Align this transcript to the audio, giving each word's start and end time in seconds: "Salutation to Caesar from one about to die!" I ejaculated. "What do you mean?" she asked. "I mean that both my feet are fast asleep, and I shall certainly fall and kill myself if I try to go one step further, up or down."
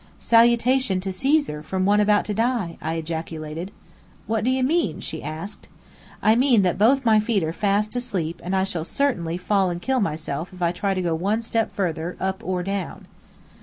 "Salutation 0.17 0.99
to 0.99 1.11
Caesar 1.13 1.61
from 1.61 1.85
one 1.85 1.99
about 1.99 2.25
to 2.25 2.33
die!" 2.33 2.75
I 2.81 2.95
ejaculated. 2.95 3.69
"What 4.25 4.43
do 4.43 4.49
you 4.49 4.63
mean?" 4.63 4.99
she 4.99 5.21
asked. 5.21 5.67
"I 6.23 6.33
mean 6.35 6.63
that 6.63 6.79
both 6.79 7.05
my 7.05 7.19
feet 7.19 7.43
are 7.43 7.53
fast 7.53 7.95
asleep, 7.95 8.41
and 8.43 8.55
I 8.55 8.63
shall 8.63 8.83
certainly 8.83 9.37
fall 9.37 9.69
and 9.69 9.79
kill 9.79 9.99
myself 9.99 10.51
if 10.53 10.59
I 10.63 10.71
try 10.71 10.95
to 10.95 11.03
go 11.03 11.13
one 11.13 11.41
step 11.43 11.71
further, 11.71 12.17
up 12.19 12.41
or 12.43 12.63
down." 12.63 13.05